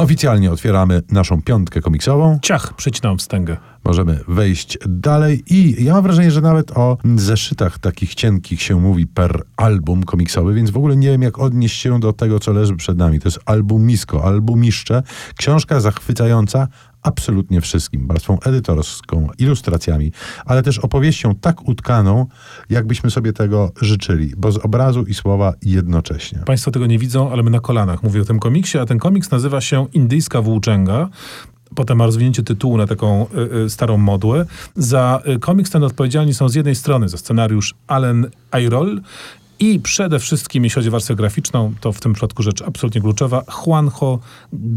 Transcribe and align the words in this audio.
Oficjalnie 0.00 0.50
otwieramy 0.50 1.02
naszą 1.10 1.42
piątkę 1.42 1.80
komiksową. 1.80 2.38
Ciach, 2.42 2.74
przycinam 2.74 3.18
wstęgę. 3.18 3.56
Możemy 3.84 4.20
wejść 4.28 4.78
dalej 4.88 5.42
i 5.46 5.84
ja 5.84 5.92
mam 5.92 6.02
wrażenie, 6.02 6.30
że 6.30 6.40
nawet 6.40 6.70
o 6.70 6.98
zeszytach 7.16 7.78
takich 7.78 8.14
cienkich 8.14 8.62
się 8.62 8.80
mówi 8.80 9.06
per 9.06 9.42
album 9.56 10.02
komiksowy, 10.02 10.54
więc 10.54 10.70
w 10.70 10.76
ogóle 10.76 10.96
nie 10.96 11.08
wiem, 11.08 11.22
jak 11.22 11.38
odnieść 11.38 11.80
się 11.80 12.00
do 12.00 12.12
tego, 12.12 12.40
co 12.40 12.52
leży 12.52 12.76
przed 12.76 12.98
nami. 12.98 13.20
To 13.20 13.28
jest 13.28 13.40
albumisko, 13.46 14.24
albumiszcze. 14.24 15.02
Książka 15.36 15.80
zachwycająca, 15.80 16.68
absolutnie 17.02 17.60
wszystkim. 17.60 18.06
Warstwą 18.06 18.38
edytorską, 18.40 19.28
ilustracjami, 19.38 20.12
ale 20.44 20.62
też 20.62 20.78
opowieścią 20.78 21.34
tak 21.34 21.68
utkaną, 21.68 22.26
jakbyśmy 22.70 23.10
sobie 23.10 23.32
tego 23.32 23.72
życzyli, 23.80 24.32
bo 24.36 24.52
z 24.52 24.56
obrazu 24.56 25.02
i 25.02 25.14
słowa 25.14 25.54
jednocześnie. 25.62 26.38
Państwo 26.46 26.70
tego 26.70 26.86
nie 26.86 26.98
widzą, 26.98 27.32
ale 27.32 27.42
my 27.42 27.50
na 27.50 27.60
kolanach 27.60 28.02
mówię 28.02 28.22
o 28.22 28.24
tym 28.24 28.38
komiksie, 28.38 28.78
a 28.78 28.86
ten 28.86 28.98
komiks 28.98 29.30
nazywa 29.30 29.60
się 29.60 29.86
Indyjska 29.92 30.42
Włóczęga. 30.42 31.08
Potem 31.74 31.98
ma 31.98 32.06
rozwinięcie 32.06 32.42
tytułu 32.42 32.76
na 32.76 32.86
taką 32.86 33.26
y, 33.26 33.56
y, 33.56 33.70
starą 33.70 33.96
modłę. 33.96 34.46
Za 34.76 35.22
y, 35.28 35.38
komiks 35.38 35.70
ten 35.70 35.84
odpowiedzialni 35.84 36.34
są 36.34 36.48
z 36.48 36.54
jednej 36.54 36.74
strony 36.74 37.08
za 37.08 37.18
scenariusz 37.18 37.74
Allen 37.86 38.26
Ayrol 38.50 39.00
i 39.60 39.80
przede 39.80 40.18
wszystkim, 40.18 40.64
jeśli 40.64 40.74
chodzi 40.74 40.88
o 40.88 40.92
warstwę 40.92 41.14
graficzną, 41.14 41.74
to 41.80 41.92
w 41.92 42.00
tym 42.00 42.12
przypadku 42.12 42.42
rzecz 42.42 42.62
absolutnie 42.62 43.00
kluczowa, 43.00 43.42
Juanjo 43.66 44.18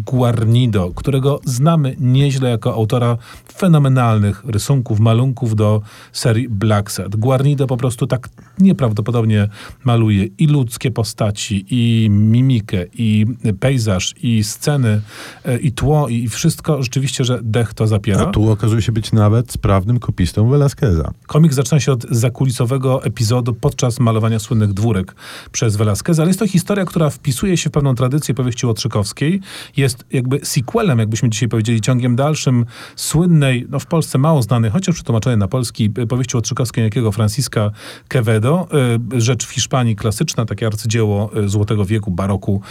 Guarnido, 0.06 0.92
którego 0.96 1.40
znamy 1.46 1.96
nieźle 2.00 2.50
jako 2.50 2.73
autora 2.73 3.18
fenomenalnych 3.54 4.46
rysunków, 4.46 5.00
malunków 5.00 5.56
do 5.56 5.82
serii 6.12 6.50
Black 6.50 6.92
Set. 6.92 7.16
Guarnido 7.16 7.68
po 7.68 7.78
prostu 7.78 8.08
tak 8.08 8.30
nieprawdopodobnie 8.59 9.48
maluje 9.84 10.28
i 10.38 10.48
ludzkie 10.48 10.92
postaci, 10.92 11.66
i 11.70 12.09
mimikę, 12.09 12.86
i 12.94 13.26
pejzaż, 13.59 14.16
i 14.23 14.44
sceny, 14.44 15.02
e, 15.45 15.58
i 15.58 15.72
tło, 15.72 16.09
i 16.09 16.28
wszystko 16.28 16.84
rzeczywiście, 16.84 17.23
że 17.23 17.40
dech 17.44 17.73
to 17.73 17.88
zapiera. 17.88 18.22
A 18.22 18.26
tu 18.26 18.50
okazuje 18.50 18.81
się 18.81 18.92
być 18.92 19.12
nawet 19.12 19.52
sprawnym 19.52 20.00
kopistą 20.00 20.50
Velasqueza. 20.50 21.12
Komik 21.28 21.53
zaczyna 21.53 21.80
się 21.80 21.92
od 21.92 22.06
zakulisowego 22.09 23.03
epizodu 23.03 23.53
podczas 23.53 24.00
malowania 24.00 24.40
słynnych 24.40 24.72
dwórek 24.73 25.16
przez 25.52 25.75
Velasquez, 25.75 26.19
ale 26.19 26.27
jest 26.27 26.39
to 26.39 26.47
historia, 26.47 26.85
która 26.85 27.09
wpisuje 27.09 27.57
się 27.57 27.69
w 27.69 27.73
pewną 27.73 27.95
tradycję 27.95 28.35
powieści 28.35 28.66
Łotrzykowskiej. 28.66 29.41
Jest 29.77 30.05
jakby 30.11 30.39
sequelem, 30.43 30.99
jakbyśmy 30.99 31.29
dzisiaj 31.29 31.49
powiedzieli, 31.49 31.81
ciągiem 31.81 32.16
dalszym 32.16 32.66
słynnej, 32.95 33.67
no 33.69 33.79
w 33.79 33.85
Polsce 33.85 34.17
mało 34.17 34.41
znanej, 34.41 34.71
chociaż 34.71 34.95
przetłumaczonej 34.95 35.38
na 35.38 35.47
polski, 35.47 35.91
y, 35.97 36.07
powieści 36.07 36.38
Łotrzykowskiej 36.38 36.83
jakiego 36.83 37.11
Francisca 37.11 37.71
Quevedo. 38.09 38.67
Y, 39.13 39.21
rzecz 39.21 39.45
w 39.45 39.49
Hiszpanii 39.49 39.95
klasyczna, 39.95 40.45
takie 40.45 40.67
arcydzieło 40.67 41.31
y, 41.38 41.49
Złotego 41.49 41.85
Wieku, 41.85 42.11
baroku 42.11 42.61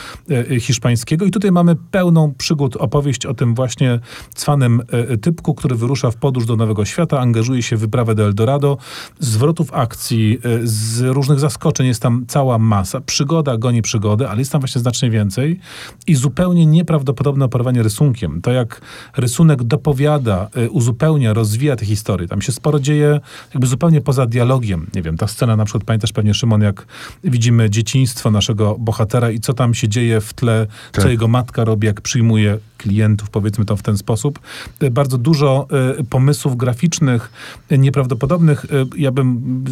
hiszpańskiego. 0.61 1.25
I 1.25 1.31
tutaj 1.31 1.53
mamy 1.53 1.77
pełną 1.91 2.35
przygód, 2.39 2.77
opowieść 2.77 3.27
o 3.27 3.35
tym 3.35 3.55
właśnie 3.55 4.01
cwanym 4.35 4.83
typku, 5.23 5.55
który 5.55 5.77
wyrusza 5.77 6.11
w 6.11 6.17
podróż 6.17 6.47
do 6.47 6.57
Nowego 6.57 6.85
Świata, 6.85 7.21
angażuje 7.21 7.63
się 7.63 7.77
w 7.77 7.81
wyprawę 7.81 8.15
do 8.15 8.25
Eldorado, 8.25 8.79
zwrotów 9.19 9.75
akcji, 9.75 10.39
z 10.63 11.01
różnych 11.01 11.39
zaskoczeń 11.39 11.87
jest 11.93 12.03
tam 12.03 12.25
cała 12.29 12.59
masa. 12.59 13.01
Przygoda 13.01 13.57
goni 13.57 13.83
przygodę, 13.83 14.31
ale 14.31 14.39
jest 14.39 14.53
tam 14.53 14.61
właśnie 14.61 14.81
znacznie 14.81 15.11
więcej 15.11 15.61
i 16.07 16.15
zupełnie 16.15 16.67
nieprawdopodobne 16.67 17.45
operowanie 17.45 17.83
rysunkiem. 17.83 18.43
To 18.43 18.53
jak 18.53 18.81
rysunek 19.17 19.63
dopowiada, 19.63 20.49
y, 20.57 20.71
uzupełnia, 20.71 21.33
rozwija 21.33 21.77
te 21.77 21.87
historie. 21.87 22.29
Tam 22.29 22.43
się 22.43 22.53
sporo 22.53 22.81
dzieje 22.81 23.21
jakby 23.55 23.67
zupełnie 23.67 24.01
poza 24.01 24.27
dialogiem. 24.27 24.87
Nie 24.95 25.03
wiem, 25.03 25.17
ta 25.17 25.27
scena 25.27 25.57
na 25.57 25.65
przykład, 25.65 25.85
pamiętasz 25.85 26.13
pewnie 26.13 26.35
Szymon, 26.35 26.61
jak 26.61 26.87
widzimy 27.25 27.71
dzieciństwo 27.71 28.31
naszego 28.31 28.77
bohatera 28.79 29.31
i 29.31 29.41
co 29.41 29.53
tam 29.53 29.75
się 29.75 29.89
dzieje 29.89 30.21
w 30.21 30.35
tle, 30.35 30.67
tak. 30.93 31.05
co 31.05 31.11
jego 31.11 31.29
matka 31.29 31.65
robi, 31.65 31.87
jak 31.87 32.01
przyjmuje 32.01 32.59
klientów, 32.83 33.31
powiedzmy 33.31 33.65
to 33.65 33.77
w 33.77 33.83
ten 33.83 33.99
sposób. 33.99 34.39
Y, 34.83 34.91
bardzo 34.91 35.19
dużo 35.19 35.67
y, 36.01 36.05
pomysłów 36.05 36.57
graficznych, 36.57 37.33
nieprawdopodobnych. 37.71 38.67
Ja 38.97 39.13
bym 39.13 39.65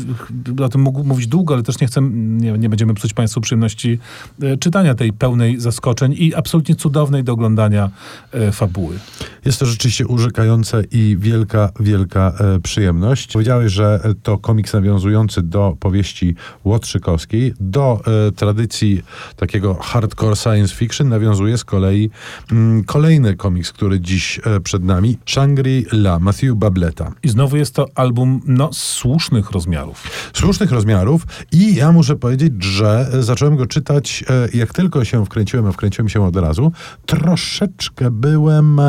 o 0.64 0.68
tym 0.68 0.80
mógł 0.80 1.04
mówić 1.04 1.26
długo, 1.26 1.54
ale 1.54 1.62
też 1.62 1.80
nie 1.80 1.86
chcę 1.86 2.00
nie, 2.02 2.52
nie 2.52 2.68
będziemy 2.68 2.94
psuć 2.94 3.14
Państwu 3.14 3.40
przyjemności 3.40 3.98
e, 4.42 4.56
czytania 4.56 4.94
tej 4.94 5.12
pełnej 5.12 5.60
zaskoczeń 5.60 6.14
i 6.18 6.34
absolutnie 6.34 6.74
cudownej 6.74 7.24
do 7.24 7.32
oglądania 7.32 7.90
e, 8.32 8.52
fabuły. 8.52 8.98
Jest 9.44 9.58
to 9.58 9.66
rzeczywiście 9.66 10.06
urzekające 10.06 10.82
i 10.90 11.16
wielka, 11.20 11.70
wielka 11.80 12.32
e, 12.40 12.60
przyjemność. 12.60 13.32
Powiedziałeś, 13.32 13.72
że 13.72 14.00
to 14.22 14.38
komiks 14.38 14.72
nawiązujący 14.72 15.42
do 15.42 15.76
powieści 15.80 16.34
Łotrzykowskiej, 16.64 17.54
do 17.60 18.00
e, 18.28 18.32
tradycji 18.32 19.02
takiego 19.36 19.74
hardcore 19.74 20.36
science 20.36 20.74
fiction 20.74 21.08
nawiązuje 21.08 21.58
z 21.58 21.64
kolei 21.64 22.10
mm, 22.52 22.84
kolejny 22.84 23.36
komiks, 23.36 23.72
który 23.72 24.00
dziś 24.00 24.40
e, 24.44 24.60
przed 24.60 24.84
nami, 24.84 25.18
Shangri-La, 25.26 26.18
Matthew 26.18 26.54
Bableta. 26.54 27.12
I 27.22 27.28
znowu 27.28 27.56
jest 27.56 27.74
to 27.74 27.86
album, 27.94 28.40
no, 28.46 28.70
słusznych 28.72 29.50
rozmiarów. 29.50 30.02
Słusznych 30.32 30.70
rozmiarów 30.70 31.26
i 31.52 31.74
ja 31.74 31.92
muszę 31.92 32.16
powiedzieć, 32.16 32.64
że 32.64 33.10
zacząłem 33.20 33.56
go 33.56 33.66
czytać, 33.66 34.24
jak 34.54 34.72
tylko 34.72 35.04
się 35.04 35.26
wkręciłem, 35.26 35.66
a 35.66 35.72
wkręciłem 35.72 36.08
się 36.08 36.24
od 36.24 36.36
razu, 36.36 36.72
troszeczkę 37.06 38.10
byłem 38.10 38.80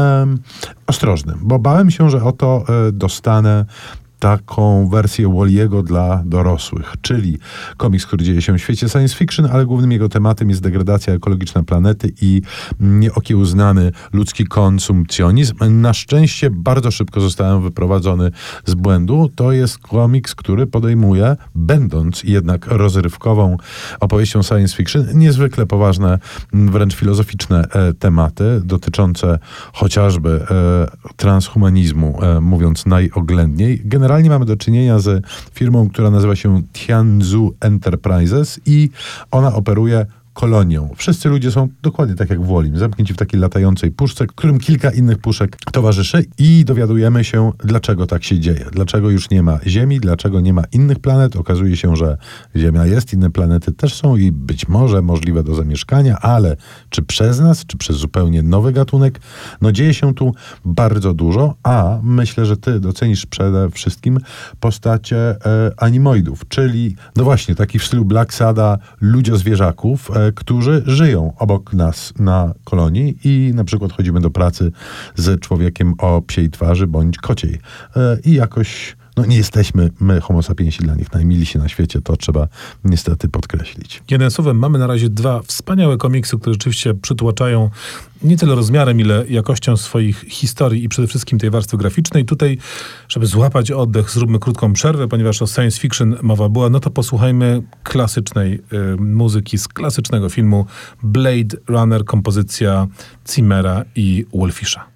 ostrożny, 0.88 1.34
bo 1.42 1.60
bałem 1.60 1.92
się, 1.92 2.10
że 2.10 2.24
oto 2.24 2.64
e, 2.88 2.92
dostanę 2.92 3.66
taką 4.22 4.90
wersję 4.90 5.34
Walliego 5.34 5.84
dla 5.84 6.24
dorosłych, 6.26 6.94
czyli 7.02 7.38
komiks, 7.78 8.06
który 8.06 8.24
dzieje 8.24 8.42
się 8.42 8.54
w 8.54 8.62
świecie 8.62 8.90
science 8.90 9.16
fiction, 9.16 9.46
ale 9.52 9.66
głównym 9.66 9.92
jego 9.92 10.10
tematem 10.10 10.50
jest 10.50 10.62
degradacja 10.62 11.14
ekologiczna 11.14 11.64
planety 11.64 12.14
i 12.22 12.42
nieokiełznany 12.80 13.92
ludzki 14.14 14.46
konsumpcjonizm. 14.46 15.56
Na 15.70 15.94
szczęście 15.94 16.50
bardzo 16.50 16.92
szybko 16.92 17.22
zostałem 17.22 17.62
wyprowadzony 17.62 18.32
z 18.66 18.74
błędu. 18.74 19.30
To 19.36 19.52
jest 19.52 19.78
komiks, 19.78 20.36
który 20.36 20.68
podejmuje, 20.68 21.36
będąc 21.56 22.24
jednak 22.24 22.68
rozrywkową 22.68 23.58
opowieścią 24.00 24.44
science 24.44 24.76
fiction, 24.76 25.06
niezwykle 25.14 25.66
poważne, 25.66 26.20
wręcz 26.54 26.96
filozoficzne 26.96 27.64
e, 27.72 27.94
tematy 27.94 28.62
dotyczące 28.66 29.40
chociażby 29.74 30.46
e, 30.52 31.14
transhumanizmu, 31.16 32.20
e, 32.22 32.42
mówiąc 32.42 32.86
najoględniej. 32.86 33.82
Generalnie 33.86 34.11
generalnie 34.12 34.30
mamy 34.30 34.46
do 34.46 34.58
czynienia 34.58 35.00
z 35.00 35.26
firmą, 35.54 35.90
która 35.90 36.10
nazywa 36.10 36.36
się 36.36 36.62
Tianzu 36.74 37.56
Enterprises 37.60 38.60
i 38.66 38.90
ona 39.32 39.56
operuje 39.56 40.06
kolonią. 40.34 40.90
Wszyscy 40.96 41.30
ludzie 41.30 41.52
są 41.52 41.68
dokładnie 41.82 42.16
tak 42.16 42.30
jak 42.30 42.42
w 42.42 42.46
Wolim, 42.46 42.78
zamknięci 42.78 43.14
w 43.14 43.18
takiej 43.18 43.40
latającej 43.40 43.92
puszce, 43.92 44.28
którym 44.28 44.60
kilka 44.60 44.92
innych 44.92 45.18
puszek 45.18 45.58
towarzyszy 45.72 46.26
i 46.38 46.66
dowiadujemy 46.66 47.24
się, 47.24 47.52
dlaczego 47.64 48.08
tak 48.08 48.24
się 48.24 48.40
dzieje. 48.40 48.66
Dlaczego 48.72 49.10
już 49.10 49.30
nie 49.30 49.44
ma 49.44 49.60
Ziemi, 49.68 50.00
dlaczego 50.00 50.40
nie 50.40 50.54
ma 50.54 50.64
innych 50.72 51.00
planet. 51.00 51.36
Okazuje 51.36 51.78
się, 51.78 51.96
że 51.96 52.18
Ziemia 52.56 52.86
jest, 52.86 53.14
inne 53.14 53.32
planety 53.32 53.72
też 53.72 53.94
są 53.94 54.16
i 54.16 54.32
być 54.32 54.68
może 54.68 55.02
możliwe 55.02 55.44
do 55.44 55.56
zamieszkania, 55.56 56.18
ale 56.18 56.56
czy 56.90 57.02
przez 57.02 57.40
nas, 57.40 57.66
czy 57.66 57.78
przez 57.78 57.98
zupełnie 57.98 58.44
nowy 58.44 58.74
gatunek, 58.74 59.20
no 59.62 59.72
dzieje 59.72 59.94
się 59.94 60.14
tu 60.14 60.34
bardzo 60.66 61.14
dużo, 61.14 61.56
a 61.64 62.00
myślę, 62.04 62.46
że 62.46 62.58
ty 62.58 62.80
docenisz 62.80 63.26
przede 63.26 63.70
wszystkim 63.70 64.20
postacie 64.60 65.18
e, 65.18 65.72
animoidów, 65.78 66.48
czyli 66.48 66.96
no 67.16 67.24
właśnie, 67.24 67.56
taki 67.56 67.80
w 67.80 67.86
stylu 67.86 68.06
Black 68.06 68.34
Sada 68.34 68.78
ludziozwierzaków, 69.02 70.12
e, 70.12 70.21
którzy 70.36 70.84
żyją 70.86 71.34
obok 71.38 71.74
nas 71.74 72.14
na 72.20 72.54
kolonii 72.64 73.18
i 73.24 73.52
na 73.56 73.64
przykład 73.64 73.92
chodzimy 73.92 74.22
do 74.22 74.32
pracy 74.32 74.72
z 75.16 75.40
człowiekiem 75.40 75.94
o 75.98 76.22
psiej 76.22 76.50
twarzy 76.50 76.88
bądź 76.88 77.18
kociej. 77.18 77.60
E, 77.96 78.18
I 78.26 78.34
jakoś 78.34 78.96
no 79.18 79.26
nie 79.26 79.38
jesteśmy 79.38 79.90
my, 80.00 80.22
homo 80.22 80.44
sapiensi, 80.44 80.84
dla 80.84 80.96
nich 80.96 81.14
najmilsi 81.14 81.58
na 81.58 81.70
świecie, 81.70 82.02
to 82.02 82.18
trzeba 82.18 82.48
niestety 82.84 83.30
podkreślić. 83.30 84.04
Jednym 84.12 84.32
słowem, 84.32 84.60
mamy 84.60 84.80
na 84.80 84.88
razie 84.88 85.10
dwa 85.10 85.42
wspaniałe 85.42 85.98
komiksy, 85.98 86.38
które 86.38 86.54
rzeczywiście 86.54 86.94
przytłaczają 86.94 87.70
nie 88.24 88.38
tyle 88.38 88.56
rozmiarem, 88.56 89.00
ile 89.00 89.26
jakością 89.30 89.78
swoich 89.78 90.26
historii 90.28 90.84
i 90.84 90.90
przede 90.90 91.08
wszystkim 91.08 91.40
tej 91.40 91.50
warstwy 91.50 91.78
graficznej. 91.78 92.26
Tutaj, 92.26 92.58
żeby 93.10 93.26
złapać 93.26 93.72
oddech, 93.72 94.10
zróbmy 94.10 94.40
krótką 94.40 94.74
przerwę, 94.74 95.08
ponieważ 95.08 95.42
o 95.42 95.48
science 95.48 95.80
fiction 95.80 96.16
mowa 96.22 96.50
była, 96.50 96.70
no 96.70 96.80
to 96.80 96.90
posłuchajmy 96.90 97.62
klasycznej 97.84 98.54
y, 98.54 98.98
muzyki 98.98 99.58
z 99.58 99.68
klasycznego 99.68 100.30
filmu 100.30 100.66
Blade 101.04 101.58
Runner, 101.68 102.06
kompozycja 102.06 102.88
Zimmera 103.30 103.86
i 103.96 104.26
Wolfisza. 104.34 104.91